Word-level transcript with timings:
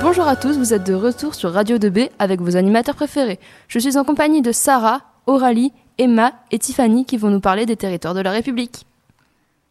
Bonjour 0.00 0.28
à 0.28 0.36
tous, 0.36 0.56
vous 0.56 0.72
êtes 0.72 0.86
de 0.86 0.94
retour 0.94 1.34
sur 1.34 1.52
Radio 1.52 1.76
2B 1.76 2.10
avec 2.20 2.40
vos 2.40 2.56
animateurs 2.56 2.94
préférés. 2.94 3.40
Je 3.66 3.80
suis 3.80 3.98
en 3.98 4.04
compagnie 4.04 4.42
de 4.42 4.52
Sarah, 4.52 5.00
Aurélie, 5.26 5.72
Emma 5.98 6.34
et 6.52 6.60
Tiffany 6.60 7.04
qui 7.04 7.16
vont 7.16 7.30
nous 7.30 7.40
parler 7.40 7.66
des 7.66 7.74
territoires 7.74 8.14
de 8.14 8.20
la 8.20 8.30
République. 8.30 8.86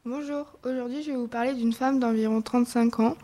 Bonjour, 0.04 0.48
aujourd'hui 0.66 1.02
je 1.02 1.12
vais 1.12 1.18
vous 1.18 1.28
parler 1.28 1.54
d'une 1.54 1.72
femme 1.72 1.98
d'environ 1.98 2.42
35 2.42 3.00
ans. 3.00 3.16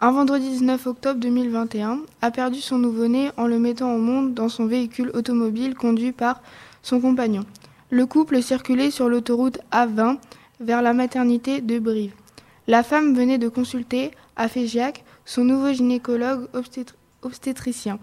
Un 0.00 0.12
vendredi 0.12 0.48
19 0.48 0.86
octobre 0.86 1.18
2021, 1.18 2.02
a 2.22 2.30
perdu 2.30 2.60
son 2.60 2.78
nouveau-né 2.78 3.32
en 3.36 3.48
le 3.48 3.58
mettant 3.58 3.92
au 3.92 3.98
monde 3.98 4.32
dans 4.32 4.48
son 4.48 4.66
véhicule 4.66 5.10
automobile 5.12 5.74
conduit 5.74 6.12
par 6.12 6.40
son 6.82 7.00
compagnon. 7.00 7.44
Le 7.90 8.06
couple 8.06 8.40
circulait 8.42 8.92
sur 8.92 9.08
l'autoroute 9.08 9.58
A20 9.72 10.18
vers 10.60 10.82
la 10.82 10.92
maternité 10.92 11.60
de 11.60 11.78
Brive. 11.78 12.12
La 12.68 12.82
femme 12.82 13.14
venait 13.14 13.38
de 13.38 13.48
consulter 13.48 14.10
à 14.36 14.46
Fégiac 14.46 15.04
son 15.24 15.42
nouveau 15.42 15.72
gynécologue 15.72 16.48
obstétricien, 17.22 17.98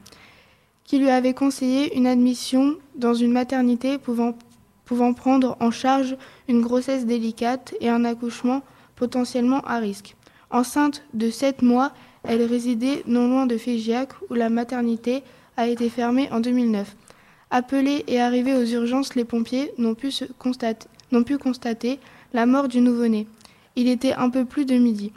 qui 0.84 0.98
lui 0.98 1.09
avait 1.09 1.34
conseillé 1.34 1.96
une 1.96 2.08
admission 2.08 2.76
dans 2.96 3.13
une 3.13 3.32
maternité 3.32 3.98
pouvant, 3.98 4.34
prendre 5.13 5.55
en 5.59 5.72
charge 5.72 6.18
une 6.48 6.62
grossesse 6.62 7.05
délicate 7.05 7.76
et 7.80 7.90
un 7.90 8.04
accouchement 8.05 8.62
potentiellement 8.96 9.62
à 9.62 9.77
risque. 9.77 10.16
Enceinte 10.49 11.04
de 11.13 11.30
sept 11.30 11.62
mois, 11.62 11.91
elle 12.24 12.41
résidait 12.44 13.04
non 13.05 13.27
loin 13.27 13.46
de 13.46 13.58
Fégiac 13.58 14.10
où 14.30 14.34
la 14.34 14.49
maternité 14.49 15.24
a 15.58 15.68
été 15.68 15.90
fermée 15.90 16.30
en 16.32 16.40
2009. 16.40 16.96
Appelés 17.52 18.04
et 18.08 18.20
arrivés 18.20 18.55
aux 18.55 18.66
urgences, 18.66 19.16
les 19.16 19.26
pompiers 19.26 19.71
n'ont 19.77 19.96
pu 19.96 21.38
constater 21.38 21.99
la 22.34 22.45
mort 22.45 22.67
du 22.67 22.81
nouveau-né. 22.81 23.27
Il 23.76 23.88
était 23.88 24.13
un 24.13 24.30
peu 24.30 24.45
plus 24.45 24.66
de 24.66 24.76
midi. 24.76 25.12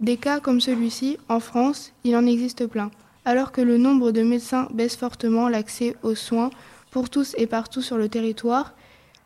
Des 0.00 0.16
cas 0.16 0.40
comme 0.40 0.60
celui-ci, 0.60 1.18
en 1.28 1.40
France, 1.40 1.92
il 2.04 2.16
en 2.16 2.26
existe 2.26 2.66
plein. 2.66 2.90
Alors 3.24 3.52
que 3.52 3.60
le 3.60 3.78
nombre 3.78 4.10
de 4.10 4.22
médecins 4.22 4.68
baisse 4.74 4.96
fortement, 4.96 5.48
l'accès 5.48 5.94
aux 6.02 6.16
soins 6.16 6.50
pour 6.90 7.08
tous 7.08 7.34
et 7.38 7.46
partout 7.46 7.80
sur 7.80 7.96
le 7.96 8.08
territoire 8.08 8.74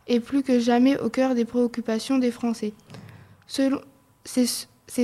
est 0.07 0.21
plus 0.21 0.43
que 0.43 0.61
jamais 0.61 0.99
au 1.01 1.09
cœur 1.09 1.35
des 1.35 1.45
préoccupations 1.45 2.19
des 2.19 2.31
Français. 2.31 2.75
C'est 3.47 3.71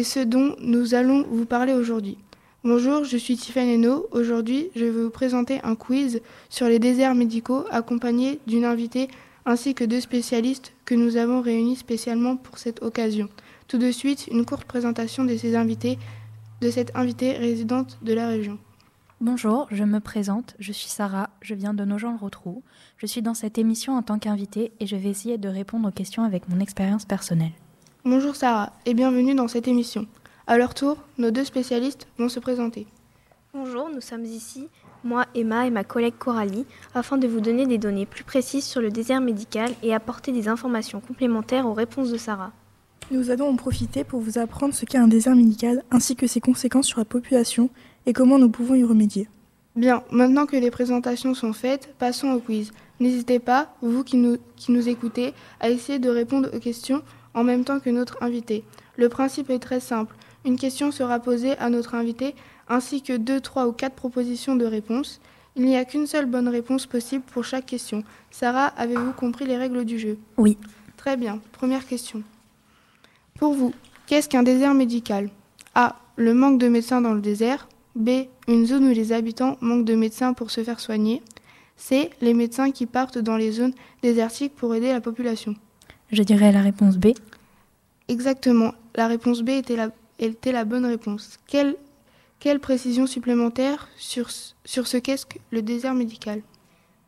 ce 0.04 0.20
dont 0.20 0.54
nous 0.60 0.94
allons 0.94 1.24
vous 1.30 1.46
parler 1.46 1.72
aujourd'hui. 1.72 2.18
Bonjour, 2.64 3.02
je 3.02 3.16
suis 3.16 3.36
Tiffany 3.36 3.74
Henault. 3.74 4.06
Aujourd'hui, 4.12 4.68
je 4.76 4.84
vais 4.84 4.90
vous 4.90 5.10
présenter 5.10 5.60
un 5.64 5.74
quiz 5.74 6.20
sur 6.50 6.68
les 6.68 6.78
déserts 6.78 7.16
médicaux 7.16 7.64
accompagné 7.70 8.38
d'une 8.46 8.64
invitée 8.64 9.08
ainsi 9.44 9.74
que 9.74 9.84
deux 9.84 10.00
spécialistes 10.00 10.72
que 10.84 10.94
nous 10.94 11.16
avons 11.16 11.40
réunis 11.40 11.76
spécialement 11.76 12.36
pour 12.36 12.58
cette 12.58 12.82
occasion. 12.82 13.28
Tout 13.68 13.78
de 13.78 13.90
suite, 13.90 14.28
une 14.30 14.44
courte 14.44 14.64
présentation 14.64 15.24
de 15.24 15.36
ces 15.36 15.56
invités, 15.56 15.98
de 16.60 16.70
cette 16.70 16.94
invitée 16.94 17.32
résidente 17.32 17.98
de 18.02 18.12
la 18.12 18.28
région. 18.28 18.58
Bonjour, 19.20 19.68
je 19.70 19.84
me 19.84 20.00
présente, 20.00 20.56
je 20.58 20.72
suis 20.72 20.88
Sarah, 20.88 21.30
je 21.40 21.54
viens 21.54 21.74
de 21.74 21.84
Nogent-le-Rotrou. 21.84 22.62
Je 22.96 23.06
suis 23.06 23.22
dans 23.22 23.34
cette 23.34 23.56
émission 23.56 23.96
en 23.96 24.02
tant 24.02 24.18
qu'invitée 24.18 24.72
et 24.80 24.86
je 24.86 24.96
vais 24.96 25.10
essayer 25.10 25.38
de 25.38 25.48
répondre 25.48 25.88
aux 25.88 25.92
questions 25.92 26.24
avec 26.24 26.48
mon 26.48 26.58
expérience 26.58 27.04
personnelle. 27.04 27.52
Bonjour 28.04 28.34
Sarah 28.34 28.72
et 28.84 28.94
bienvenue 28.94 29.36
dans 29.36 29.46
cette 29.46 29.68
émission. 29.68 30.06
À 30.48 30.58
leur 30.58 30.74
tour, 30.74 30.96
nos 31.18 31.30
deux 31.30 31.44
spécialistes 31.44 32.08
vont 32.18 32.28
se 32.28 32.40
présenter. 32.40 32.88
Bonjour, 33.54 33.90
nous 33.94 34.00
sommes 34.00 34.24
ici, 34.24 34.68
moi, 35.04 35.26
Emma 35.34 35.66
et 35.66 35.70
ma 35.70 35.84
collègue 35.84 36.14
Coralie, 36.18 36.66
afin 36.94 37.18
de 37.18 37.26
vous 37.26 37.40
donner 37.40 37.66
des 37.66 37.78
données 37.78 38.06
plus 38.06 38.24
précises 38.24 38.64
sur 38.64 38.80
le 38.80 38.90
désert 38.90 39.20
médical 39.20 39.70
et 39.82 39.94
apporter 39.94 40.32
des 40.32 40.48
informations 40.48 41.00
complémentaires 41.00 41.66
aux 41.66 41.74
réponses 41.74 42.10
de 42.10 42.16
Sarah. 42.16 42.52
Nous 43.10 43.30
allons 43.30 43.48
en 43.48 43.56
profiter 43.56 44.04
pour 44.04 44.20
vous 44.20 44.38
apprendre 44.38 44.74
ce 44.74 44.84
qu'est 44.84 44.98
un 44.98 45.08
désert 45.08 45.36
médical 45.36 45.82
ainsi 45.90 46.16
que 46.16 46.26
ses 46.26 46.40
conséquences 46.40 46.86
sur 46.86 46.98
la 46.98 47.04
population 47.04 47.68
et 48.06 48.12
comment 48.12 48.38
nous 48.38 48.48
pouvons 48.48 48.74
y 48.74 48.84
remédier. 48.84 49.28
Bien, 49.74 50.02
maintenant 50.10 50.46
que 50.46 50.56
les 50.56 50.70
présentations 50.70 51.34
sont 51.34 51.52
faites, 51.52 51.94
passons 51.98 52.30
au 52.30 52.40
quiz. 52.40 52.72
N'hésitez 53.00 53.38
pas, 53.38 53.74
vous 53.80 54.04
qui 54.04 54.16
nous, 54.16 54.36
qui 54.56 54.70
nous 54.70 54.88
écoutez, 54.88 55.34
à 55.60 55.70
essayer 55.70 55.98
de 55.98 56.10
répondre 56.10 56.50
aux 56.54 56.58
questions 56.58 57.02
en 57.34 57.42
même 57.42 57.64
temps 57.64 57.80
que 57.80 57.90
notre 57.90 58.22
invité. 58.22 58.64
Le 58.96 59.08
principe 59.08 59.50
est 59.50 59.58
très 59.58 59.80
simple. 59.80 60.14
Une 60.44 60.58
question 60.58 60.90
sera 60.90 61.20
posée 61.20 61.56
à 61.58 61.70
notre 61.70 61.94
invité 61.94 62.34
ainsi 62.72 63.02
que 63.02 63.16
deux, 63.16 63.40
trois 63.40 63.66
ou 63.66 63.72
quatre 63.72 63.94
propositions 63.94 64.56
de 64.56 64.64
réponse. 64.64 65.20
Il 65.56 65.64
n'y 65.64 65.76
a 65.76 65.84
qu'une 65.84 66.06
seule 66.06 66.26
bonne 66.26 66.48
réponse 66.48 66.86
possible 66.86 67.22
pour 67.32 67.44
chaque 67.44 67.66
question. 67.66 68.02
Sarah, 68.30 68.68
avez-vous 68.78 69.12
compris 69.12 69.44
les 69.44 69.56
règles 69.56 69.84
du 69.84 69.98
jeu? 69.98 70.18
Oui. 70.38 70.56
Très 70.96 71.16
bien. 71.16 71.40
Première 71.52 71.86
question. 71.86 72.22
Pour 73.38 73.52
vous, 73.52 73.74
qu'est-ce 74.06 74.28
qu'un 74.28 74.42
désert 74.42 74.72
médical? 74.72 75.28
A. 75.74 75.96
Le 76.16 76.32
manque 76.34 76.58
de 76.58 76.68
médecins 76.68 77.00
dans 77.00 77.14
le 77.14 77.20
désert. 77.20 77.68
B. 77.94 78.10
Une 78.48 78.66
zone 78.66 78.84
où 78.84 78.92
les 78.92 79.12
habitants 79.12 79.58
manquent 79.60 79.84
de 79.84 79.94
médecins 79.94 80.32
pour 80.32 80.50
se 80.50 80.64
faire 80.64 80.80
soigner. 80.80 81.22
C. 81.76 82.10
Les 82.22 82.32
médecins 82.32 82.70
qui 82.70 82.86
partent 82.86 83.18
dans 83.18 83.36
les 83.36 83.52
zones 83.52 83.74
désertiques 84.02 84.54
pour 84.54 84.74
aider 84.74 84.92
la 84.92 85.00
population. 85.00 85.54
Je 86.10 86.22
dirais 86.22 86.52
la 86.52 86.62
réponse 86.62 86.96
B. 86.96 87.08
Exactement. 88.08 88.72
La 88.94 89.06
réponse 89.08 89.42
B 89.42 89.50
était 89.50 89.76
la 89.76 89.90
était 90.18 90.52
la 90.52 90.64
bonne 90.64 90.86
réponse. 90.86 91.38
Quelle, 91.46 91.76
quelle 92.42 92.58
précision 92.58 93.06
supplémentaire 93.06 93.88
sur, 93.96 94.28
sur 94.64 94.88
ce 94.88 94.96
qu'est 94.96 95.28
le 95.52 95.62
désert 95.62 95.94
médical? 95.94 96.42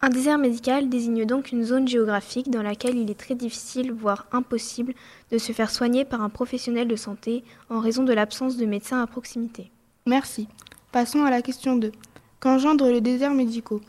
Un 0.00 0.09
désert 0.09 0.39
médical 0.39 0.89
désigne 0.89 1.25
donc 1.25 1.50
une 1.50 1.65
zone 1.65 1.89
géographique 1.89 2.53
dans 2.53 2.62
laquelle 2.62 2.97
il 2.97 3.11
est 3.11 3.19
très 3.19 3.34
difficile, 3.34 3.91
voire 3.91 4.28
impossible, 4.31 4.94
de 5.33 5.39
se 5.39 5.50
faire 5.50 5.73
soigner 5.73 6.05
par 6.05 6.23
un 6.23 6.28
professionnel 6.28 6.87
de 6.87 6.94
santé 6.94 7.43
en 7.69 7.81
raison 7.81 8.05
de 8.05 8.12
l'absence 8.12 8.56
de 8.56 8.65
médecins 8.65 9.03
à 9.03 9.09
proximité. 9.09 9.73
Merci. 10.06 10.47
Passons 10.93 11.25
à 11.25 11.31
la 11.31 11.43
question 11.43 11.75
2. 11.75 11.91
Qu'engendre 12.39 12.89
le 12.89 13.00
désert 13.00 13.34
médical? 13.34 13.81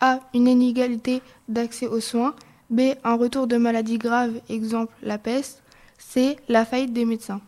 A. 0.00 0.20
Une 0.32 0.48
inégalité 0.48 1.20
d'accès 1.50 1.86
aux 1.86 2.00
soins. 2.00 2.34
B. 2.70 2.94
Un 3.04 3.16
retour 3.16 3.46
de 3.46 3.58
maladies 3.58 3.98
graves, 3.98 4.40
exemple 4.48 4.94
la 5.02 5.18
peste. 5.18 5.62
C. 5.98 6.38
La 6.48 6.64
faillite 6.64 6.94
des 6.94 7.04
médecins. 7.04 7.42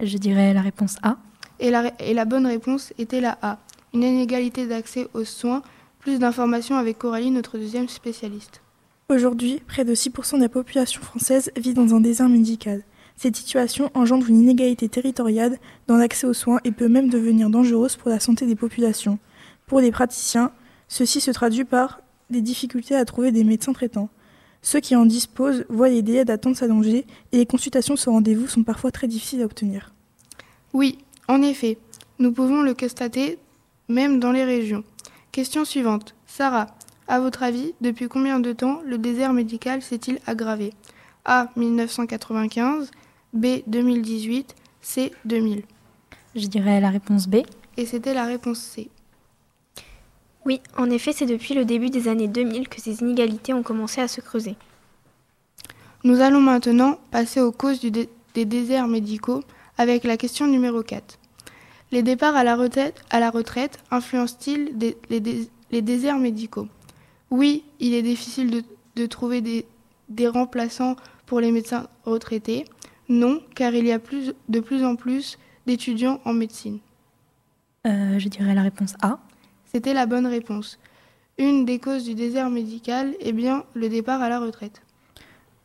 Je 0.00 0.18
dirais 0.18 0.52
la 0.52 0.62
réponse 0.62 0.96
A. 1.04 1.18
Et 1.64 1.70
la, 1.70 1.92
et 1.98 2.12
la 2.12 2.26
bonne 2.26 2.46
réponse 2.46 2.92
était 2.98 3.22
la 3.22 3.38
A. 3.40 3.58
Une 3.94 4.02
inégalité 4.02 4.66
d'accès 4.66 5.08
aux 5.14 5.24
soins. 5.24 5.62
Plus 5.98 6.18
d'informations 6.18 6.76
avec 6.76 6.98
Coralie, 6.98 7.30
notre 7.30 7.56
deuxième 7.56 7.88
spécialiste. 7.88 8.60
Aujourd'hui, 9.08 9.62
près 9.66 9.86
de 9.86 9.94
6% 9.94 10.36
de 10.36 10.42
la 10.42 10.50
population 10.50 11.00
française 11.00 11.50
vit 11.56 11.72
dans 11.72 11.94
un 11.94 12.00
désert 12.00 12.28
médical. 12.28 12.82
Cette 13.16 13.36
situation 13.36 13.90
engendre 13.94 14.28
une 14.28 14.42
inégalité 14.42 14.90
territoriale 14.90 15.56
dans 15.86 15.96
l'accès 15.96 16.26
aux 16.26 16.34
soins 16.34 16.60
et 16.64 16.70
peut 16.70 16.88
même 16.88 17.08
devenir 17.08 17.48
dangereuse 17.48 17.96
pour 17.96 18.10
la 18.10 18.20
santé 18.20 18.44
des 18.44 18.56
populations. 18.56 19.18
Pour 19.66 19.80
les 19.80 19.90
praticiens, 19.90 20.52
ceci 20.88 21.22
se 21.22 21.30
traduit 21.30 21.64
par 21.64 22.02
des 22.28 22.42
difficultés 22.42 22.94
à 22.94 23.06
trouver 23.06 23.32
des 23.32 23.44
médecins 23.44 23.72
traitants. 23.72 24.10
Ceux 24.60 24.80
qui 24.80 24.96
en 24.96 25.06
disposent 25.06 25.64
voient 25.70 25.88
les 25.88 26.02
délais 26.02 26.26
d'attente 26.26 26.56
s'allonger 26.56 27.06
et 27.32 27.38
les 27.38 27.46
consultations 27.46 27.96
sans 27.96 28.12
rendez-vous 28.12 28.48
sont 28.48 28.64
parfois 28.64 28.90
très 28.90 29.08
difficiles 29.08 29.40
à 29.40 29.46
obtenir. 29.46 29.94
Oui, 30.74 30.98
en 31.28 31.42
effet, 31.42 31.78
nous 32.18 32.32
pouvons 32.32 32.62
le 32.62 32.74
constater 32.74 33.38
même 33.88 34.20
dans 34.20 34.32
les 34.32 34.44
régions. 34.44 34.84
Question 35.32 35.64
suivante. 35.64 36.14
Sarah, 36.26 36.66
à 37.08 37.20
votre 37.20 37.42
avis, 37.42 37.74
depuis 37.80 38.08
combien 38.08 38.40
de 38.40 38.52
temps 38.52 38.80
le 38.84 38.98
désert 38.98 39.32
médical 39.32 39.82
s'est-il 39.82 40.18
aggravé? 40.26 40.72
A. 41.24 41.48
1995, 41.56 42.90
B. 43.32 43.46
2018, 43.66 44.54
C. 44.80 45.12
2000. 45.24 45.62
Je 46.34 46.46
dirais 46.46 46.80
la 46.80 46.90
réponse 46.90 47.26
B. 47.26 47.36
Et 47.76 47.86
c'était 47.86 48.14
la 48.14 48.24
réponse 48.24 48.58
C. 48.58 48.90
Oui, 50.44 50.60
en 50.76 50.90
effet, 50.90 51.12
c'est 51.12 51.26
depuis 51.26 51.54
le 51.54 51.64
début 51.64 51.88
des 51.88 52.08
années 52.08 52.28
2000 52.28 52.68
que 52.68 52.80
ces 52.80 53.00
inégalités 53.00 53.54
ont 53.54 53.62
commencé 53.62 54.00
à 54.00 54.08
se 54.08 54.20
creuser. 54.20 54.56
Nous 56.04 56.20
allons 56.20 56.40
maintenant 56.40 56.98
passer 57.10 57.40
aux 57.40 57.52
causes 57.52 57.80
des 57.80 58.44
déserts 58.44 58.88
médicaux 58.88 59.42
avec 59.78 60.04
la 60.04 60.16
question 60.16 60.46
numéro 60.46 60.82
4. 60.82 61.18
Les 61.92 62.02
départs 62.02 62.36
à 62.36 62.44
la 62.44 62.56
retraite, 62.56 63.04
à 63.10 63.20
la 63.20 63.30
retraite 63.30 63.78
influencent-ils 63.90 64.72
les, 65.70 65.82
déserts 65.82 66.18
médicaux? 66.18 66.68
Oui, 67.30 67.64
il 67.80 67.94
est 67.94 68.02
difficile 68.02 68.64
de, 68.96 69.06
trouver 69.06 69.40
des, 69.40 69.66
des, 70.08 70.28
remplaçants 70.28 70.96
pour 71.26 71.40
les 71.40 71.52
médecins 71.52 71.88
retraités. 72.04 72.64
Non, 73.08 73.40
car 73.54 73.74
il 73.74 73.86
y 73.86 73.92
a 73.92 73.98
plus, 73.98 74.34
de 74.48 74.60
plus 74.60 74.84
en 74.84 74.96
plus 74.96 75.38
d'étudiants 75.66 76.20
en 76.24 76.32
médecine. 76.32 76.78
Euh, 77.86 78.18
je 78.18 78.28
dirais 78.28 78.54
la 78.54 78.62
réponse 78.62 78.94
A. 79.02 79.18
C'était 79.66 79.94
la 79.94 80.06
bonne 80.06 80.26
réponse. 80.26 80.78
Une 81.36 81.64
des 81.64 81.78
causes 81.78 82.04
du 82.04 82.14
désert 82.14 82.48
médical 82.48 83.14
est 83.20 83.32
bien 83.32 83.64
le 83.74 83.88
départ 83.88 84.22
à 84.22 84.28
la 84.28 84.38
retraite. 84.38 84.82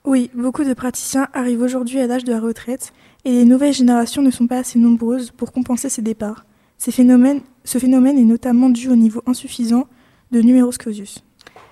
Oui, 0.10 0.32
beaucoup 0.34 0.64
de 0.64 0.74
praticiens 0.74 1.28
arrivent 1.34 1.62
aujourd'hui 1.62 2.00
à 2.00 2.08
l'âge 2.08 2.24
de 2.24 2.32
la 2.32 2.40
retraite 2.40 2.94
et 3.26 3.32
les 3.32 3.46
nouvelles 3.46 3.76
générations 3.76 4.24
ne 4.24 4.32
sont 4.32 4.48
pas 4.48 4.58
assez 4.58 4.80
nombreuses 4.80 5.30
pour 5.30 5.52
compenser 5.52 5.88
ces 5.88 6.02
départs. 6.02 6.46
Ce 6.80 6.90
phénomène 6.90 7.44
est 7.64 8.24
notamment 8.24 8.70
dû 8.72 8.90
au 8.90 8.96
niveau 8.96 9.22
insuffisant 9.28 9.88
de 10.32 10.42
numerus 10.42 10.80
clausus. 10.80 11.24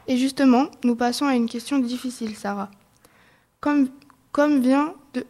Et 0.07 0.17
justement, 0.17 0.67
nous 0.83 0.95
passons 0.95 1.25
à 1.25 1.33
une 1.33 1.49
question 1.49 1.79
difficile, 1.79 2.35
Sarah. 2.35 2.69
Comme, 3.59 3.89
vient 4.59 4.93
de, 5.15 5.25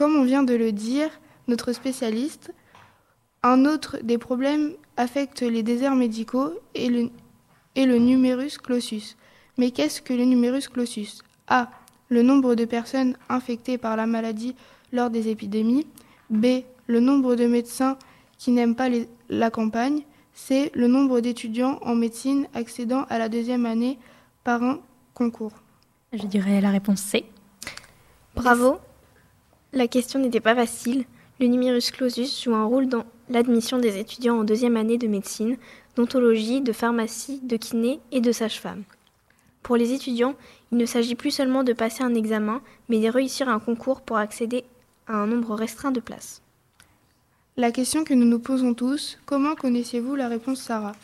on 0.00 0.24
vient 0.24 0.42
de 0.42 0.54
le 0.54 0.72
dire, 0.72 1.10
notre 1.46 1.72
spécialiste, 1.72 2.52
un 3.44 3.64
autre 3.66 3.98
des 4.02 4.18
problèmes 4.18 4.72
affecte 4.96 5.42
les 5.42 5.62
déserts 5.62 5.94
médicaux 5.94 6.54
et 6.74 6.88
le, 6.88 7.08
et 7.76 7.86
numerus 7.86 8.58
clausus. 8.58 9.16
Mais 9.58 9.70
qu'est-ce 9.70 10.02
que 10.02 10.12
le 10.12 10.24
numerus 10.24 10.66
clausus. 10.66 11.22
Le 12.08 12.22
nombre 12.22 12.54
de 12.54 12.64
personnes 12.64 13.16
infectées 13.28 13.78
par 13.78 13.96
la 13.96 14.06
maladie 14.06 14.54
lors 14.92 15.10
des 15.10 15.28
épidémies. 15.28 15.86
B. 16.30 16.62
Le 16.86 17.00
nombre 17.00 17.34
de 17.34 17.46
médecins 17.46 17.96
qui 18.38 18.50
n'aiment 18.52 18.76
pas 18.76 18.88
les- 18.88 19.08
la 19.28 19.50
campagne. 19.50 20.02
C. 20.34 20.70
Le 20.74 20.86
nombre 20.86 21.20
d'étudiants 21.20 21.78
en 21.82 21.94
médecine 21.94 22.46
accédant 22.54 23.04
à 23.08 23.18
la 23.18 23.28
deuxième 23.28 23.66
année 23.66 23.98
par 24.44 24.62
un 24.62 24.80
concours. 25.14 25.52
Je 26.12 26.26
dirais 26.26 26.60
la 26.60 26.70
réponse 26.70 27.00
C. 27.00 27.24
Bravo. 28.34 28.76
La 29.72 29.88
question 29.88 30.20
n'était 30.20 30.40
pas 30.40 30.54
facile. 30.54 31.04
Le 31.40 31.46
numerus 31.46 31.90
clausus 31.90 32.42
joue 32.44 32.54
un 32.54 32.64
rôle 32.64 32.86
dans 32.88 33.04
l'admission 33.28 33.78
des 33.78 33.98
étudiants 33.98 34.38
en 34.38 34.44
deuxième 34.44 34.76
année 34.76 34.98
de 34.98 35.06
médecine, 35.06 35.56
d'ontologie, 35.96 36.60
de 36.60 36.72
pharmacie, 36.72 37.40
de 37.42 37.56
kiné 37.56 37.98
et 38.12 38.20
de 38.20 38.30
sage-femme. 38.32 38.84
Pour 39.62 39.76
les 39.76 39.92
étudiants, 39.92 40.34
il 40.72 40.78
ne 40.78 40.86
s'agit 40.86 41.14
plus 41.14 41.30
seulement 41.30 41.64
de 41.64 41.72
passer 41.72 42.02
un 42.02 42.14
examen, 42.14 42.60
mais 42.88 43.00
de 43.00 43.08
réussir 43.08 43.48
un 43.48 43.60
concours 43.60 44.00
pour 44.00 44.16
accéder 44.16 44.64
à 45.06 45.14
un 45.14 45.26
nombre 45.26 45.54
restreint 45.54 45.92
de 45.92 46.00
places. 46.00 46.42
La 47.56 47.70
question 47.70 48.04
que 48.04 48.14
nous 48.14 48.26
nous 48.26 48.38
posons 48.38 48.74
tous, 48.74 49.18
comment 49.24 49.54
connaissiez-vous 49.54 50.14
la 50.14 50.28
réponse 50.28 50.60
Sarah? 50.60 50.94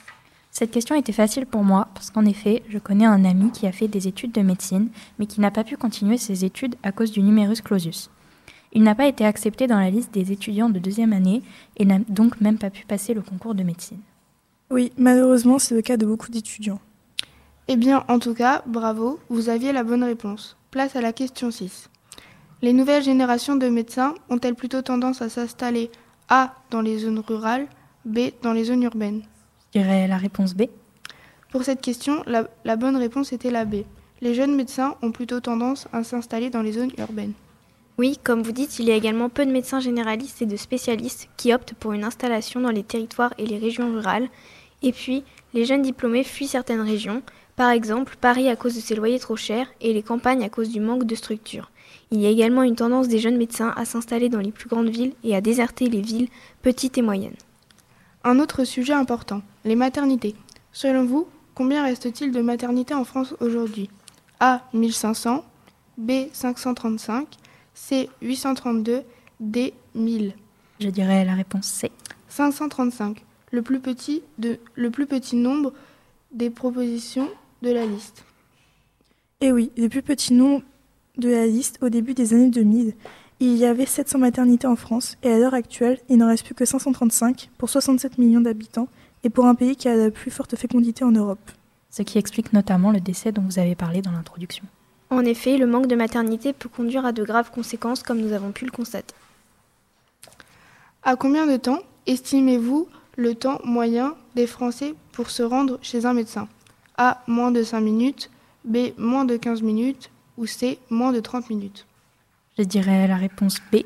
Cette 0.50 0.70
question 0.70 0.94
était 0.94 1.12
facile 1.12 1.46
pour 1.46 1.64
moi 1.64 1.88
parce 1.94 2.10
qu'en 2.10 2.26
effet, 2.26 2.62
je 2.68 2.78
connais 2.78 3.06
un 3.06 3.24
ami 3.24 3.50
qui 3.52 3.66
a 3.66 3.72
fait 3.72 3.88
des 3.88 4.06
études 4.06 4.32
de 4.32 4.42
médecine, 4.42 4.90
mais 5.18 5.24
qui 5.24 5.40
n'a 5.40 5.50
pas 5.50 5.64
pu 5.64 5.78
continuer 5.78 6.18
ses 6.18 6.44
études 6.44 6.74
à 6.82 6.92
cause 6.92 7.10
du 7.10 7.22
numerus 7.22 7.62
clausus. 7.62 8.10
Il 8.74 8.82
n'a 8.82 8.94
pas 8.94 9.06
été 9.06 9.24
accepté 9.24 9.66
dans 9.66 9.78
la 9.78 9.88
liste 9.88 10.12
des 10.12 10.30
étudiants 10.30 10.68
de 10.68 10.78
deuxième 10.78 11.14
année 11.14 11.42
et 11.78 11.86
n'a 11.86 12.00
donc 12.00 12.40
même 12.40 12.58
pas 12.58 12.70
pu 12.70 12.84
passer 12.84 13.14
le 13.14 13.22
concours 13.22 13.54
de 13.54 13.62
médecine. 13.62 14.00
Oui, 14.70 14.92
malheureusement, 14.98 15.58
c'est 15.58 15.74
le 15.74 15.82
cas 15.82 15.96
de 15.96 16.06
beaucoup 16.06 16.30
d'étudiants. 16.30 16.80
Eh 17.68 17.76
bien, 17.76 18.04
en 18.08 18.18
tout 18.18 18.34
cas, 18.34 18.62
bravo, 18.66 19.20
vous 19.28 19.48
aviez 19.48 19.72
la 19.72 19.84
bonne 19.84 20.02
réponse. 20.02 20.56
Place 20.70 20.96
à 20.96 21.00
la 21.00 21.12
question 21.12 21.50
6. 21.50 21.88
Les 22.60 22.72
nouvelles 22.72 23.04
générations 23.04 23.56
de 23.56 23.68
médecins 23.68 24.14
ont-elles 24.28 24.56
plutôt 24.56 24.82
tendance 24.82 25.22
à 25.22 25.28
s'installer 25.28 25.90
A 26.28 26.54
dans 26.70 26.80
les 26.80 26.98
zones 26.98 27.20
rurales, 27.20 27.66
B 28.04 28.30
dans 28.42 28.52
les 28.52 28.64
zones 28.64 28.82
urbaines? 28.82 29.22
Je 29.74 29.80
dirais 29.80 30.08
la 30.08 30.16
réponse 30.16 30.54
B. 30.54 30.62
Pour 31.50 31.62
cette 31.62 31.80
question, 31.80 32.22
la, 32.26 32.48
la 32.64 32.76
bonne 32.76 32.96
réponse 32.96 33.32
était 33.32 33.50
la 33.50 33.64
B. 33.64 33.84
Les 34.20 34.34
jeunes 34.34 34.56
médecins 34.56 34.96
ont 35.02 35.12
plutôt 35.12 35.40
tendance 35.40 35.86
à 35.92 36.02
s'installer 36.02 36.50
dans 36.50 36.62
les 36.62 36.72
zones 36.72 36.92
urbaines. 36.98 37.32
Oui, 37.98 38.18
comme 38.22 38.42
vous 38.42 38.52
dites, 38.52 38.78
il 38.78 38.86
y 38.86 38.90
a 38.90 38.96
également 38.96 39.28
peu 39.28 39.46
de 39.46 39.52
médecins 39.52 39.80
généralistes 39.80 40.42
et 40.42 40.46
de 40.46 40.56
spécialistes 40.56 41.28
qui 41.36 41.52
optent 41.52 41.74
pour 41.74 41.92
une 41.92 42.04
installation 42.04 42.60
dans 42.60 42.70
les 42.70 42.82
territoires 42.82 43.34
et 43.38 43.46
les 43.46 43.58
régions 43.58 43.92
rurales. 43.92 44.28
Et 44.82 44.92
puis, 44.92 45.24
les 45.54 45.64
jeunes 45.64 45.82
diplômés 45.82 46.24
fuient 46.24 46.48
certaines 46.48 46.80
régions, 46.80 47.22
par 47.56 47.70
exemple 47.70 48.16
Paris 48.20 48.48
à 48.48 48.56
cause 48.56 48.74
de 48.74 48.80
ses 48.80 48.94
loyers 48.94 49.18
trop 49.18 49.36
chers 49.36 49.68
et 49.80 49.92
les 49.92 50.02
campagnes 50.02 50.44
à 50.44 50.48
cause 50.48 50.70
du 50.70 50.80
manque 50.80 51.04
de 51.04 51.14
structures. 51.14 51.70
Il 52.10 52.20
y 52.20 52.26
a 52.26 52.30
également 52.30 52.62
une 52.62 52.76
tendance 52.76 53.08
des 53.08 53.18
jeunes 53.18 53.36
médecins 53.36 53.72
à 53.76 53.84
s'installer 53.84 54.28
dans 54.28 54.40
les 54.40 54.52
plus 54.52 54.68
grandes 54.68 54.88
villes 54.88 55.14
et 55.24 55.34
à 55.34 55.40
déserter 55.40 55.86
les 55.86 56.00
villes 56.00 56.28
petites 56.62 56.98
et 56.98 57.02
moyennes. 57.02 57.36
Un 58.24 58.38
autre 58.38 58.64
sujet 58.64 58.92
important, 58.92 59.42
les 59.64 59.76
maternités. 59.76 60.34
Selon 60.72 61.04
vous, 61.04 61.26
combien 61.54 61.82
reste-t-il 61.82 62.32
de 62.32 62.40
maternités 62.40 62.94
en 62.94 63.04
France 63.04 63.34
aujourd'hui? 63.40 63.90
A 64.40 64.62
1500, 64.74 65.44
B 65.98 66.10
535, 66.32 67.26
C 67.74 68.08
832, 68.20 69.02
D 69.40 69.74
1000. 69.94 70.34
Je 70.80 70.88
dirais 70.88 71.24
la 71.24 71.34
réponse 71.34 71.66
C. 71.66 71.90
535, 72.28 73.24
le 73.50 73.62
plus 73.62 73.80
petit, 73.80 74.22
de, 74.38 74.58
le 74.74 74.90
plus 74.90 75.06
petit 75.06 75.36
nombre 75.36 75.72
des 76.32 76.50
propositions 76.50 77.28
de 77.62 77.70
la 77.70 77.86
liste. 77.86 78.24
Et 79.40 79.52
oui, 79.52 79.70
le 79.76 79.88
plus 79.88 80.02
petit 80.02 80.34
nombre 80.34 80.62
de 81.16 81.30
la 81.30 81.46
liste 81.46 81.78
au 81.80 81.88
début 81.88 82.14
des 82.14 82.34
années 82.34 82.50
2000, 82.50 82.94
il 83.40 83.56
y 83.56 83.64
avait 83.64 83.86
700 83.86 84.18
maternités 84.18 84.66
en 84.66 84.76
France 84.76 85.16
et 85.22 85.32
à 85.32 85.38
l'heure 85.38 85.54
actuelle, 85.54 85.98
il 86.08 86.18
n'en 86.18 86.28
reste 86.28 86.44
plus 86.44 86.54
que 86.54 86.64
535 86.64 87.50
pour 87.58 87.68
67 87.68 88.18
millions 88.18 88.40
d'habitants 88.40 88.88
et 89.24 89.30
pour 89.30 89.46
un 89.46 89.54
pays 89.54 89.76
qui 89.76 89.88
a 89.88 89.96
la 89.96 90.10
plus 90.10 90.30
forte 90.30 90.56
fécondité 90.56 91.04
en 91.04 91.12
Europe. 91.12 91.50
Ce 91.90 92.02
qui 92.02 92.18
explique 92.18 92.52
notamment 92.52 92.90
le 92.90 93.00
décès 93.00 93.32
dont 93.32 93.42
vous 93.42 93.58
avez 93.58 93.74
parlé 93.74 94.00
dans 94.00 94.12
l'introduction. 94.12 94.64
En 95.10 95.24
effet, 95.24 95.58
le 95.58 95.66
manque 95.66 95.88
de 95.88 95.96
maternité 95.96 96.52
peut 96.52 96.68
conduire 96.68 97.04
à 97.04 97.12
de 97.12 97.22
graves 97.22 97.50
conséquences 97.50 98.02
comme 98.02 98.20
nous 98.20 98.32
avons 98.32 98.52
pu 98.52 98.64
le 98.64 98.70
constater. 98.70 99.14
À 101.02 101.16
combien 101.16 101.46
de 101.46 101.56
temps 101.56 101.80
estimez-vous 102.06 102.88
le 103.16 103.34
temps 103.34 103.60
moyen 103.64 104.14
des 104.36 104.46
Français 104.46 104.94
pour 105.12 105.30
se 105.30 105.42
rendre 105.42 105.78
chez 105.82 106.06
un 106.06 106.14
médecin? 106.14 106.48
A. 107.02 107.22
Moins 107.26 107.50
de 107.50 107.64
5 107.64 107.80
minutes. 107.80 108.30
B. 108.64 108.92
Moins 108.96 109.24
de 109.24 109.36
15 109.36 109.62
minutes. 109.62 110.10
Ou 110.38 110.46
C. 110.46 110.78
Moins 110.88 111.12
de 111.12 111.18
30 111.18 111.50
minutes. 111.50 111.84
Je 112.56 112.62
dirais 112.62 113.08
la 113.08 113.16
réponse 113.16 113.58
B. 113.72 113.78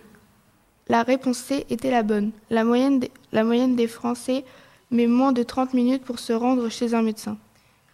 La 0.89 1.03
réponse 1.03 1.39
C 1.39 1.65
était 1.71 1.91
la 1.91 2.03
bonne. 2.03 2.33
La 2.51 2.63
moyenne 2.63 3.01
des, 3.01 3.11
la 3.33 3.43
moyenne 3.43 3.75
des 3.75 3.89
Français 3.89 4.45
met 4.91 5.07
moins 5.07 5.33
de 5.33 5.43
30 5.43 5.73
minutes 5.73 6.05
pour 6.05 6.19
se 6.19 6.35
rendre 6.35 6.69
chez 6.69 6.93
un 6.93 7.03
médecin. 7.03 7.39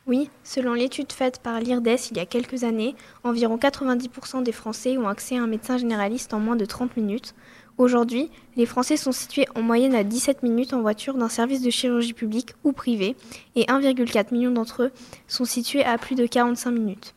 Oui, 0.08 0.28
selon 0.42 0.74
l'étude 0.74 1.12
faite 1.12 1.38
par 1.38 1.60
l'IRDES 1.60 2.10
il 2.10 2.16
y 2.16 2.20
a 2.20 2.26
quelques 2.26 2.64
années, 2.64 2.96
environ 3.22 3.56
90% 3.56 4.42
des 4.42 4.50
Français 4.50 4.98
ont 4.98 5.06
accès 5.06 5.38
à 5.38 5.42
un 5.42 5.46
médecin 5.46 5.78
généraliste 5.78 6.34
en 6.34 6.40
moins 6.40 6.56
de 6.56 6.64
30 6.64 6.96
minutes. 6.96 7.34
Aujourd'hui, 7.78 8.30
les 8.56 8.66
Français 8.66 8.96
sont 8.96 9.12
situés 9.12 9.46
en 9.54 9.62
moyenne 9.62 9.94
à 9.94 10.04
17 10.04 10.42
minutes 10.42 10.74
en 10.74 10.82
voiture 10.82 11.14
d'un 11.14 11.30
service 11.30 11.62
de 11.62 11.70
chirurgie 11.70 12.12
publique 12.12 12.54
ou 12.64 12.72
privé, 12.72 13.16
et 13.56 13.64
1,4 13.64 14.32
million 14.32 14.50
d'entre 14.50 14.84
eux 14.84 14.90
sont 15.26 15.46
situés 15.46 15.84
à 15.84 15.96
plus 15.96 16.14
de 16.14 16.26
45 16.26 16.70
minutes. 16.70 17.14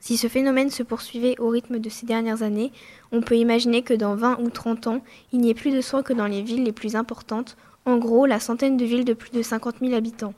Si 0.00 0.16
ce 0.16 0.26
phénomène 0.26 0.70
se 0.70 0.82
poursuivait 0.82 1.38
au 1.38 1.48
rythme 1.48 1.78
de 1.78 1.88
ces 1.88 2.06
dernières 2.06 2.42
années, 2.42 2.72
on 3.12 3.20
peut 3.20 3.36
imaginer 3.36 3.82
que 3.82 3.94
dans 3.94 4.14
20 4.14 4.40
ou 4.40 4.50
30 4.50 4.86
ans, 4.88 5.02
il 5.32 5.40
n'y 5.40 5.50
ait 5.50 5.54
plus 5.54 5.70
de 5.70 5.80
soins 5.80 6.02
que 6.02 6.12
dans 6.12 6.26
les 6.26 6.42
villes 6.42 6.64
les 6.64 6.72
plus 6.72 6.96
importantes, 6.96 7.56
en 7.84 7.98
gros 7.98 8.26
la 8.26 8.40
centaine 8.40 8.76
de 8.76 8.84
villes 8.84 9.04
de 9.04 9.14
plus 9.14 9.30
de 9.30 9.42
50 9.42 9.76
000 9.80 9.94
habitants. 9.94 10.34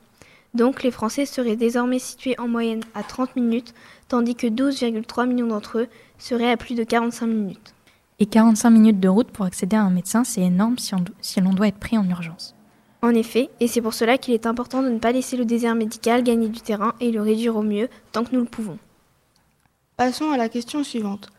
Donc 0.55 0.83
les 0.83 0.91
Français 0.91 1.27
seraient 1.27 1.57
désormais 1.57 1.99
situés 1.99 2.39
en 2.39 2.49
moyenne 2.49 2.83
à 2.95 3.03
30 3.03 3.37
minutes, 3.37 3.75
tandis 4.09 4.35
que 4.35 4.47
12,3 4.47 5.29
millions 5.29 5.47
d'entre 5.47 5.79
eux 5.79 5.89
seraient 6.19 6.51
à 6.51 6.57
plus 6.57 6.75
de 6.75 6.85
45 6.85 7.27
minutes. 7.27 7.75
Et 8.23 8.27
45 8.27 8.69
minutes 8.69 9.01
de 9.01 9.09
route 9.09 9.31
pour 9.31 9.47
accéder 9.47 9.77
à 9.77 9.83
un 9.83 9.89
médecin, 9.89 10.25
c'est 10.25 10.43
énorme 10.43 10.79
si 10.79 10.95
on, 10.95 11.03
si 11.23 11.41
l'on 11.41 11.55
doit 11.55 11.69
être 11.69 11.79
pris 11.79 11.97
en 11.97 12.07
urgence. 12.07 12.55
En 13.01 13.15
effet, 13.15 13.49
et 13.61 13.67
c'est 13.67 13.81
pour 13.81 13.95
cela 13.95 14.19
qu'il 14.19 14.35
est 14.35 14.45
important 14.45 14.83
de 14.83 14.91
ne 14.91 14.99
pas 14.99 15.11
laisser 15.11 15.39
le 15.39 15.47
désert 15.47 15.75
médical 15.75 16.23
gagner 16.23 16.49
du 16.49 16.61
terrain 16.61 16.93
et 17.01 17.13
le 17.13 17.23
réduire 17.23 17.57
au 17.57 17.63
mieux 17.63 17.89
tant 18.13 18.25
que 18.25 18.35
nous 18.35 18.43
le 18.43 18.47
pouvons. 18.47 18.79
Passons 19.97 20.31
à 20.31 20.37
la 20.37 20.51
question 20.51 20.85
suivante. 20.85 21.31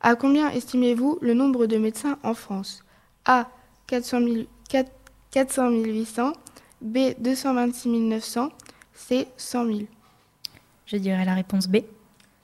À 0.00 0.14
combien 0.14 0.48
estimez-vous 0.50 1.18
le 1.20 1.34
nombre 1.34 1.66
de 1.66 1.76
médecins 1.76 2.18
en 2.22 2.32
France? 2.32 2.82
A. 3.26 3.48
400 3.88 4.20
000 4.20 4.34
4 4.70 4.90
400 5.32 5.70
800, 5.70 6.32
B. 6.80 6.98
226 7.18 7.88
900, 7.88 8.48
C. 8.94 9.28
100 9.36 9.66
000. 9.66 9.78
Je 10.86 10.96
dirais 10.96 11.26
la 11.26 11.34
réponse 11.34 11.68
B. 11.68 11.78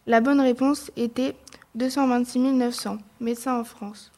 La 0.06 0.20
bonne 0.20 0.40
réponse 0.40 0.90
était 0.96 1.34
226 1.78 2.40
900 2.40 2.98
médecins 3.20 3.60
en 3.60 3.64
France. 3.64 4.10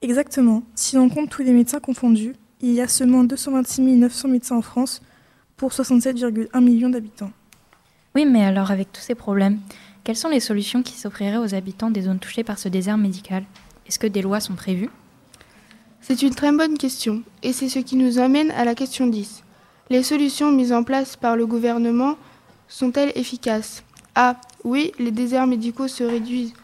Exactement. 0.00 0.62
Si 0.74 0.96
l'on 0.96 1.10
compte 1.10 1.28
tous 1.28 1.42
les 1.42 1.52
médecins 1.52 1.80
confondus, 1.80 2.34
il 2.62 2.72
y 2.72 2.80
a 2.80 2.88
seulement 2.88 3.24
226 3.24 3.82
900 3.82 4.28
médecins 4.28 4.56
en 4.56 4.62
France 4.62 5.02
pour 5.58 5.70
67,1 5.70 6.64
millions 6.64 6.88
d'habitants. 6.88 7.30
Oui, 8.14 8.24
mais 8.24 8.42
alors 8.42 8.70
avec 8.70 8.90
tous 8.90 9.02
ces 9.02 9.14
problèmes, 9.14 9.60
quelles 10.02 10.16
sont 10.16 10.30
les 10.30 10.40
solutions 10.40 10.82
qui 10.82 10.94
s'offriraient 10.94 11.36
aux 11.36 11.54
habitants 11.54 11.90
des 11.90 12.02
zones 12.02 12.18
touchées 12.18 12.42
par 12.42 12.58
ce 12.58 12.70
désert 12.70 12.96
médical? 12.96 13.44
Est-ce 13.86 13.98
que 13.98 14.06
des 14.06 14.22
lois 14.22 14.40
sont 14.40 14.54
prévues? 14.54 14.90
C'est 16.00 16.22
une 16.22 16.34
très 16.34 16.52
bonne 16.52 16.78
question, 16.78 17.22
et 17.42 17.52
c'est 17.52 17.68
ce 17.68 17.78
qui 17.80 17.96
nous 17.96 18.18
amène 18.18 18.50
à 18.52 18.64
la 18.64 18.74
question 18.74 19.06
10. 19.06 19.44
Les 19.90 20.02
solutions 20.02 20.50
mises 20.50 20.72
en 20.72 20.84
place 20.84 21.16
par 21.16 21.36
le 21.36 21.46
gouvernement 21.46 22.16
sont-elles 22.66 23.12
efficaces? 23.14 23.84
A. 24.14 24.40
Oui, 24.64 24.92
les 24.98 25.10
déserts 25.10 25.46
médicaux 25.46 25.88
se 25.88 26.02
réduisent 26.02 26.54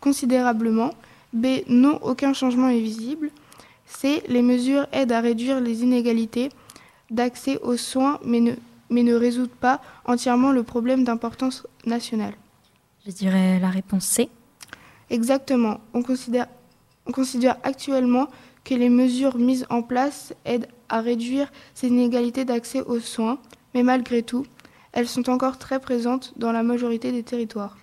considérablement. 0.00 0.90
B. 1.32 1.46
Non, 1.68 1.98
aucun 2.02 2.32
changement 2.32 2.68
est 2.68 2.80
visible. 2.80 3.30
C. 3.86 4.22
Les 4.28 4.42
mesures 4.42 4.86
aident 4.92 5.12
à 5.12 5.20
réduire 5.20 5.60
les 5.60 5.82
inégalités 5.82 6.48
d'accès 7.10 7.58
aux 7.62 7.76
soins, 7.76 8.18
mais 8.24 8.40
ne, 8.40 8.54
mais 8.90 9.02
ne 9.02 9.14
résoudent 9.14 9.50
pas 9.60 9.80
entièrement 10.04 10.52
le 10.52 10.62
problème 10.62 11.04
d'importance 11.04 11.66
nationale. 11.84 12.34
Je 13.06 13.12
dirais 13.12 13.60
la 13.60 13.70
réponse 13.70 14.04
C. 14.04 14.28
Exactement. 15.10 15.80
On 15.94 16.02
considère, 16.02 16.48
on 17.06 17.12
considère 17.12 17.56
actuellement 17.62 18.26
que 18.64 18.74
les 18.74 18.88
mesures 18.88 19.36
mises 19.36 19.66
en 19.70 19.82
place 19.82 20.34
aident 20.44 20.68
à 20.88 21.00
réduire 21.00 21.52
ces 21.74 21.88
inégalités 21.88 22.44
d'accès 22.44 22.82
aux 22.82 22.98
soins, 22.98 23.38
mais 23.74 23.84
malgré 23.84 24.22
tout, 24.22 24.44
elles 24.92 25.08
sont 25.08 25.28
encore 25.30 25.58
très 25.58 25.78
présentes 25.78 26.32
dans 26.36 26.52
la 26.52 26.62
majorité 26.62 27.12
des 27.12 27.22
territoires. 27.22 27.76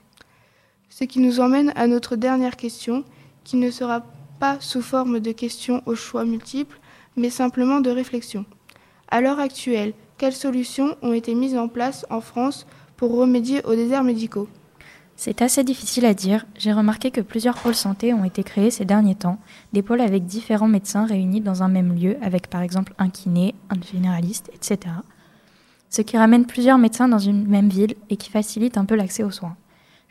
Ce 0.96 1.06
qui 1.06 1.20
nous 1.20 1.40
emmène 1.40 1.74
à 1.76 1.88
notre 1.88 2.16
dernière 2.16 2.56
question. 2.56 3.04
qui 3.44 3.58
ne 3.58 3.72
sera 3.72 4.04
pas 4.40 4.58
sous 4.60 4.84
forme 4.84 5.20
de 5.20 5.32
questions 5.32 5.82
au 5.88 5.96
choix 5.96 6.24
multiples, 6.24 6.80
mais 7.18 7.32
simplement 7.32 7.82
de 7.82 7.90
réflexion. 7.90 8.46
À 9.10 9.20
l'heure 9.22 9.40
actuelle, 9.40 9.94
quelles 10.20 10.36
solutions 10.36 10.96
ont 11.02 11.14
été 11.14 11.34
mises 11.34 11.58
en 11.58 11.68
place 11.68 12.06
en 12.12 12.22
France 12.22 12.68
pour 12.96 13.18
remédier 13.18 13.66
aux 13.66 13.74
déserts 13.76 14.04
médicaux? 14.04 14.48
C'est 15.16 15.42
assez 15.42 15.64
difficile 15.64 16.06
à 16.06 16.14
dire. 16.14 16.46
J'ai 16.56 16.72
remarqué 16.72 17.10
que 17.10 17.22
plusieurs 17.22 17.58
pôles 17.58 17.76
santé 17.76 18.14
ont 18.14 18.24
été 18.24 18.44
créés 18.44 18.72
ces 18.72 18.86
derniers 18.86 19.16
temps, 19.16 19.40
des 19.74 19.82
pôles 19.82 20.02
avec 20.02 20.28
différents 20.28 20.68
médecins 20.68 21.08
réunis 21.08 21.42
dans 21.42 21.64
un 21.64 21.70
même 21.70 21.96
lieu, 21.96 22.18
avec 22.22 22.48
par 22.52 22.62
exemple 22.62 22.94
un 23.00 23.10
kiné, 23.10 23.56
un 23.72 23.82
généraliste, 23.82 24.52
etc. 24.54 24.94
Ce 25.90 26.04
qui 26.04 26.18
ramène 26.18 26.46
plusieurs 26.46 26.78
médecins 26.78 27.08
dans 27.08 27.20
une 27.20 27.48
même 27.48 27.70
ville 27.70 27.96
et 28.12 28.16
qui 28.16 28.30
facilite 28.30 28.78
un 28.78 28.86
peu 28.86 28.96
l'accès 28.96 29.24
aux 29.24 29.32
soins. 29.32 29.58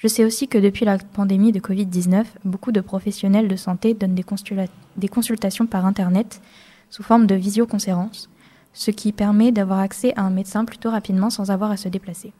Je 0.02 0.08
sais 0.08 0.24
aussi 0.24 0.48
que 0.48 0.58
depuis 0.58 0.84
la 0.84 0.98
pandémie 0.98 1.52
de 1.52 1.60
Covid-19, 1.60 2.24
beaucoup 2.44 2.72
de 2.72 2.80
professionnels 2.80 3.46
de 3.46 3.54
santé 3.54 3.94
donnent 3.94 4.16
des, 4.16 5.08
consultations 5.08 5.66
par 5.66 5.86
Internet 5.86 6.42
sous 6.90 7.04
forme 7.04 7.28
de 7.28 7.36
visioconférence, 7.36 8.28
ce 8.72 8.90
qui 8.90 9.12
permet 9.12 9.52
d'avoir 9.52 9.78
accès 9.78 10.12
à 10.16 10.22
un 10.22 10.30
médecin 10.30 10.64
plutôt 10.64 10.90
rapidement 10.90 11.30
sans 11.30 11.52
avoir 11.52 11.70
à 11.70 11.76
se 11.76 11.88
déplacer. 11.88 12.32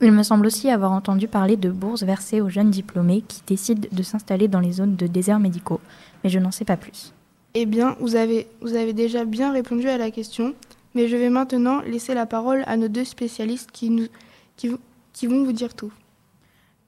Il 0.00 0.12
me 0.12 0.22
semble 0.22 0.46
aussi 0.46 0.70
avoir 0.70 0.92
entendu 0.92 1.26
parler 1.26 1.56
de 1.56 1.70
bourses 1.70 2.04
versées 2.04 2.40
aux 2.40 2.50
jeunes 2.50 2.70
diplômés 2.70 3.24
qui 3.26 3.42
décident 3.48 3.88
de 3.90 4.02
s'installer 4.04 4.46
dans 4.46 4.60
les 4.60 4.70
zones 4.70 4.94
de 4.94 5.08
déserts 5.08 5.40
médicaux, 5.40 5.80
mais 6.22 6.30
je 6.30 6.38
n'en 6.38 6.52
sais 6.52 6.64
pas 6.64 6.76
plus. 6.76 7.12
Eh 7.54 7.66
bien, 7.66 7.96
vous 7.98 8.14
avez, 8.14 8.46
déjà 8.92 9.24
bien 9.24 9.50
répondu 9.50 9.88
à 9.88 9.98
la 9.98 10.12
question, 10.12 10.54
mais 10.94 11.08
je 11.08 11.16
vais 11.16 11.30
maintenant 11.30 11.80
laisser 11.80 12.14
la 12.14 12.26
parole 12.26 12.62
à 12.68 12.76
nos 12.76 12.86
deux 12.86 13.04
spécialistes 13.04 13.72
qui 13.72 13.88
vont 14.68 15.44
vous 15.44 15.52
dire 15.52 15.74
tout. 15.74 15.90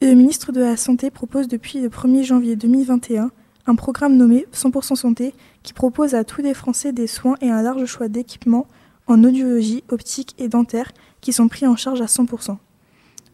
Le 0.01 0.15
ministre 0.15 0.53
de 0.53 0.61
la 0.61 0.77
Santé 0.77 1.11
propose 1.11 1.49
depuis 1.49 1.81
le 1.81 1.89
1er 1.89 2.23
janvier 2.23 2.55
2021 2.55 3.33
un 3.67 3.75
programme 3.75 4.17
nommé 4.17 4.47
100% 4.55 4.95
Santé 4.95 5.35
qui 5.65 5.73
propose 5.73 6.15
à 6.15 6.23
tous 6.23 6.41
les 6.41 6.55
Français 6.55 6.93
des 6.93 7.09
soins 7.09 7.35
et 7.41 7.51
un 7.51 7.63
large 7.63 7.85
choix 7.85 8.07
d'équipements 8.07 8.69
en 9.09 9.25
audiologie, 9.25 9.83
optique 9.89 10.37
et 10.39 10.47
dentaire 10.47 10.93
qui 11.21 11.33
sont 11.33 11.49
pris 11.49 11.67
en 11.67 11.75
charge 11.75 12.01
à 12.01 12.05
100%. 12.05 12.59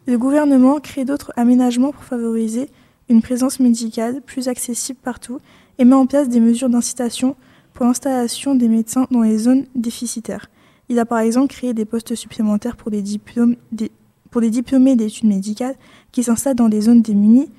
Le 0.07 0.17
gouvernement 0.17 0.79
crée 0.79 1.05
d'autres 1.05 1.31
aménagements 1.35 1.91
pour 1.91 2.03
favoriser 2.03 2.67
une 3.09 3.21
présence 3.21 3.59
médicale 3.59 4.21
plus 4.21 4.47
accessible 4.47 4.99
partout 5.03 5.37
et 5.77 5.85
met 5.85 5.93
en 5.93 6.07
place 6.07 6.29
des 6.29 6.39
mesures 6.39 6.69
d'incitation 6.69 7.35
pour 7.73 7.85
l'installation 7.85 8.55
des 8.55 8.69
médecins 8.69 9.05
dans 9.11 9.21
les 9.21 9.37
zones 9.37 9.65
déficitaires. 9.75 10.49
Il 10.89 10.97
a 10.97 11.05
par 11.05 11.19
exemple 11.19 11.53
créé 11.53 11.75
des 11.75 11.85
postes 11.85 12.15
supplémentaires 12.15 12.75
pour 12.75 12.89
des, 12.89 13.03
pour 14.35 14.41
des 14.41 14.49
diplômés 14.49 14.97
d'études 14.97 15.29
médicales 15.29 15.75
qui 16.15 16.23
s'installent 16.23 16.55
dans 16.55 16.69
des 16.69 16.79
zones 16.79 17.01
démunies 17.01 17.49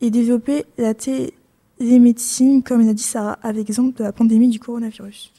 et 0.00 0.10
développé 0.10 0.64
la 0.78 0.94
télémédecine, 0.94 2.62
comme 2.62 2.84
l'a 2.86 2.94
dit 2.94 3.02
Sarah, 3.02 3.38
avec 3.42 3.68
l'exemple 3.68 3.98
de 3.98 4.02
la 4.02 4.12
pandémie 4.12 4.48
du 4.48 4.58
coronavirus. 4.58 5.30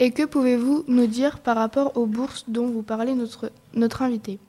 Et 0.00 0.10
que 0.10 0.24
pouvez-vous 0.24 0.82
nous 0.88 1.06
dire 1.06 1.38
par 1.38 1.56
rapport 1.56 1.96
aux 1.96 2.06
bourses 2.06 2.44
dont 2.48 2.66
vous 2.66 2.82
parlez 2.82 3.14
notre, 3.14 3.52
notre 3.74 4.02
invité? 4.02 4.40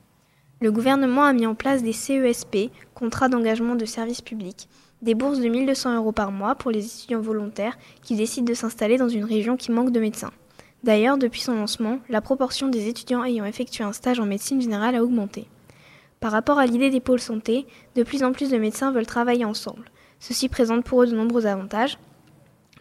Le 0.60 0.72
gouvernement 0.72 1.24
a 1.24 1.34
mis 1.34 1.46
en 1.46 1.54
place 1.54 1.84
des 1.84 1.94
CESP, 1.94 2.72
contrats 2.96 3.30
d'engagement 3.30 3.76
de 3.76 3.86
service 3.86 4.22
public, 4.22 4.68
des 5.04 5.14
bourses 5.14 5.40
de 5.40 5.50
1200 5.50 5.98
euros 5.98 6.12
par 6.12 6.32
mois 6.32 6.56
pour 6.56 6.72
les 6.72 6.84
étudiants 6.84 7.22
volontaires 7.22 7.78
qui 8.02 8.16
décident 8.16 8.48
de 8.48 8.56
s'installer 8.56 8.98
dans 8.98 9.08
une 9.08 9.24
région 9.24 9.56
qui 9.56 9.72
manque 9.72 9.92
de 9.92 10.00
médecins. 10.00 10.32
D'ailleurs, 10.84 11.20
depuis 11.20 11.42
son 11.42 11.54
lancement, 11.54 12.00
la 12.10 12.22
proportion 12.22 12.70
des 12.70 12.88
étudiants 12.88 13.24
ayant 13.24 13.46
effectué 13.46 13.84
un 13.84 13.94
stage 13.94 14.20
en 14.20 14.26
médecine 14.26 14.62
générale 14.62 14.96
a 14.96 15.04
augmenté. 15.04 15.46
Par 16.20 16.32
rapport 16.32 16.60
à 16.60 16.66
l'idée 16.66 16.90
des 16.90 17.00
pôles 17.00 17.20
santé, 17.20 17.66
de 17.96 18.04
plus 18.04 18.24
en 18.24 18.34
plus 18.34 18.50
de 18.50 18.58
médecins 18.58 18.92
veulent 18.92 19.06
travailler 19.06 19.46
ensemble. 19.46 19.90
Ceci 20.20 20.50
présente 20.50 20.84
pour 20.84 21.04
eux 21.04 21.08
de 21.08 21.16
nombreux 21.16 21.46
avantages. 21.46 21.98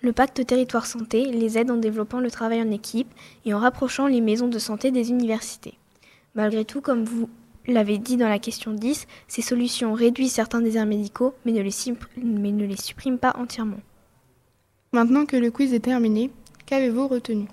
Le 0.00 0.12
pacte 0.12 0.45
territoire 0.45 0.87
santé 0.87 1.25
les 1.25 1.59
aide 1.59 1.71
en 1.71 1.76
développant 1.76 2.21
le 2.21 2.30
travail 2.30 2.62
en 2.62 2.71
équipe 2.71 3.12
et 3.45 3.54
en 3.54 3.59
rapprochant 3.59 4.07
les 4.07 4.21
maisons 4.21 4.49
de 4.49 4.59
santé 4.59 4.90
des 4.90 5.11
universités. 5.11 5.78
Malgré 6.35 6.64
tout, 6.64 6.80
comme 6.80 7.04
vous 7.04 7.28
l'avez 7.66 7.99
dit 7.99 8.16
dans 8.16 8.28
la 8.28 8.38
question 8.38 8.73
10, 8.73 9.07
ces 9.28 9.42
solutions 9.42 9.92
réduisent 9.92 10.33
certains 10.33 10.61
déserts 10.61 10.87
médicaux 10.87 11.35
mais 11.45 11.52
ne 11.52 11.62
les, 11.62 11.75
mais 12.16 12.52
ne 12.52 12.64
les 12.64 12.76
suppriment 12.76 13.18
pas 13.18 13.35
entièrement. 13.37 13.80
Maintenant 14.92 15.26
que 15.26 15.37
le 15.37 15.50
quiz 15.50 15.75
est 15.75 15.80
terminé, 15.80 16.30
qu'avez-vous 16.66 17.09
retenu? 17.09 17.47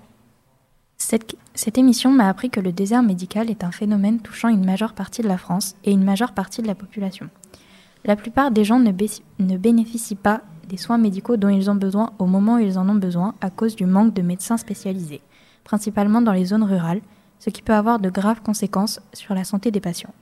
Cette, 0.98 1.78
émission 1.78 2.10
m'a 2.10 2.28
appris 2.28 2.50
que 2.50 2.60
le 2.60 2.72
désert 2.72 3.02
médical 3.02 3.50
est 3.50 3.64
un 3.64 3.70
phénomène 3.70 4.20
touchant 4.20 4.48
une 4.48 4.64
majeure 4.64 4.94
partie 4.94 5.22
de 5.22 5.28
la 5.28 5.38
France 5.38 5.76
et 5.84 5.92
une 5.92 6.02
majeure 6.02 6.32
partie 6.32 6.62
de 6.62 6.66
la 6.66 6.74
population. 6.74 7.28
La 8.04 8.16
plupart 8.16 8.50
des 8.50 8.64
gens 8.64 8.78
ne, 8.78 8.92
ne 9.38 9.56
bénéficient 9.56 10.14
pas 10.14 10.42
des 10.68 10.76
soins 10.76 10.98
médicaux 10.98 11.36
dont 11.36 11.48
ils 11.48 11.70
ont 11.70 11.76
besoin 11.76 12.12
au 12.18 12.26
moment 12.26 12.56
où 12.56 12.58
ils 12.58 12.78
en 12.78 12.88
ont 12.88 12.94
besoin 12.94 13.34
à 13.40 13.50
cause 13.50 13.76
du 13.76 13.86
manque 13.86 14.14
de 14.14 14.22
médecins 14.22 14.56
spécialisés, 14.56 15.20
principalement 15.64 16.22
dans 16.22 16.32
les 16.32 16.46
zones 16.46 16.64
rurales, 16.64 17.02
ce 17.38 17.50
qui 17.50 17.62
peut 17.62 17.74
avoir 17.74 17.98
de 17.98 18.10
graves 18.10 18.42
conséquences 18.42 19.00
sur 19.12 19.34
la 19.34 19.44
santé 19.44 19.70
des 19.70 19.80
patients. 19.80 20.14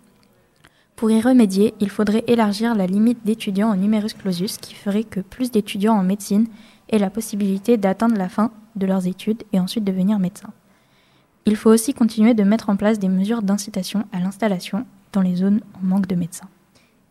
Pour 0.96 1.10
y 1.10 1.20
remédier, 1.20 1.74
il 1.80 1.90
faudrait 1.90 2.24
élargir 2.26 2.74
la 2.74 2.86
limite 2.86 3.24
d'étudiants 3.24 3.70
en 3.70 3.76
numerus 3.76 4.14
clausus 4.14 4.58
qui 4.58 4.74
ferait 4.74 5.04
que 5.04 5.20
plus 5.20 5.50
d'étudiants 5.50 5.96
en 5.96 6.04
médecine 6.04 6.46
aient 6.88 6.98
la 6.98 7.10
possibilité 7.10 7.76
d'atteindre 7.76 8.16
la 8.16 8.28
fin 8.28 8.50
de 8.76 8.86
leurs 8.86 9.06
études 9.06 9.42
et 9.52 9.60
ensuite 9.60 9.84
devenir 9.84 10.18
médecins. 10.18 10.52
Il 11.46 11.56
faut 11.56 11.70
aussi 11.70 11.92
continuer 11.92 12.34
de 12.34 12.42
mettre 12.42 12.70
en 12.70 12.76
place 12.76 12.98
des 12.98 13.08
mesures 13.08 13.42
d'incitation 13.42 14.04
à 14.12 14.20
l'installation 14.20 14.86
dans 15.12 15.20
les 15.20 15.36
zones 15.36 15.60
en 15.74 15.84
manque 15.84 16.06
de 16.06 16.14
médecins. 16.14 16.48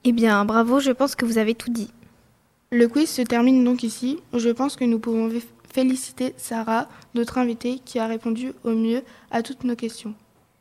Eh 0.04 0.12
bien, 0.12 0.44
bravo, 0.44 0.80
je 0.80 0.92
pense 0.92 1.16
que 1.16 1.25
vous 1.25 1.38
avez 1.38 1.54
tout 1.54 1.72
dit. 1.72 1.92
Le 2.72 2.88
quiz 2.88 3.08
se 3.10 3.22
termine 3.22 3.63
donc 3.63 3.84
ici. 3.84 4.20
Je 4.34 4.50
pense 4.50 4.75
que 4.75 4.84
nous 4.86 4.98
pouvons 4.98 5.30
féliciter 5.72 6.34
Sarah, 6.38 6.90
notre 7.13 7.38
invitée, 7.38 7.80
qui 7.86 8.00
a 8.00 8.08
répondu 8.08 8.54
au 8.63 8.72
mieux 8.72 9.04
à 9.30 9.44
toutes 9.44 9.63
nos 9.63 9.75
questions. 9.75 10.16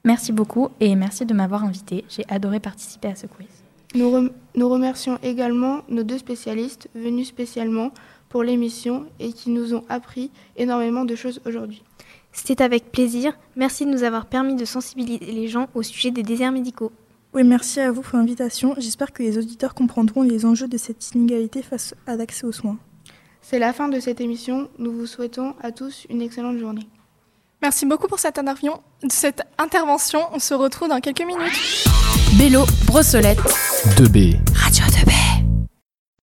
Merci 0.05 0.33
beaucoup 0.33 0.69
et 0.81 0.95
merci 0.95 1.25
de 1.25 1.33
m'avoir 1.33 1.65
invité. 1.65 2.05
J'ai 2.11 2.25
adoré 2.29 2.61
participer 2.61 3.09
à 3.09 3.15
ce 3.15 3.27
quiz. 3.27 3.47
Nous, 3.95 4.11
rem 4.11 4.31
nous 4.55 4.69
remercions 4.69 5.19
également 5.23 5.81
nos 5.89 6.03
deux 6.03 6.19
spécialistes 6.19 6.89
venus 6.95 7.29
spécialement 7.29 7.93
pour 8.33 8.43
l'émission 8.43 9.05
et 9.21 9.35
qui 9.35 9.51
nous 9.51 9.75
ont 9.75 9.85
appris 9.91 10.31
énormément 10.57 11.05
de 11.05 11.15
choses 11.15 11.43
aujourd'hui. 11.45 11.83
C'était 12.33 12.65
avec 12.65 12.91
plaisir. 12.91 13.35
Merci 13.57 13.85
de 13.85 13.91
nous 13.91 14.05
avoir 14.05 14.25
permis 14.25 14.57
de 14.57 14.65
sensibiliser 14.65 15.31
les 15.31 15.49
gens 15.49 15.69
au 15.75 15.83
sujet 15.83 16.11
des 16.11 16.23
déserts 16.23 16.51
médicaux. 16.51 16.93
Oui, 17.35 17.45
merci 17.45 17.79
à 17.81 17.93
vous 17.93 18.01
pour 18.01 18.19
l'invitation. 18.19 18.75
J'espère 18.79 19.13
que 19.13 19.23
les 19.23 19.37
auditeurs 19.37 19.75
comprendront 19.75 20.23
les 20.23 20.47
enjeux 20.47 20.67
de 20.67 20.79
cette 20.79 21.15
inégalité 21.15 21.61
face 21.61 21.95
à 22.07 22.17
l'accès 22.17 22.47
aux 22.47 22.53
soins. 22.53 22.79
C'est 23.43 23.59
la 23.59 23.75
fin 23.75 23.91
de 23.91 24.01
cette 24.01 24.23
émission. 24.23 24.71
Nous 24.79 24.93
vous 24.93 25.07
souhaitons 25.07 25.55
à 25.63 25.71
tous 25.71 26.07
une 26.09 26.23
excellente 26.23 26.57
journée. 26.57 26.89
Merci 27.61 27.85
beaucoup 27.85 28.09
pour 28.09 28.19
cette, 28.19 28.41
cette 29.11 29.43
intervention. 29.59 30.21
On 30.33 30.39
se 30.39 30.55
retrouve 30.55 30.89
dans 30.89 31.01
quelques 31.01 31.27
minutes. 31.27 31.87
Bélo, 32.39 32.65
Brossolette. 32.87 33.41
2B. 33.99 34.39
Radio 34.55 34.85
2B. 34.87 35.32